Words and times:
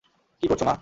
কী 0.43 0.45
করছো, 0.47 0.65
মা? 0.65 0.75